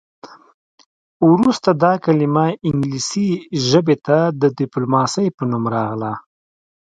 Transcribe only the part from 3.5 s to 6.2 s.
ژبې ته د ډیپلوماسي په نوم راغله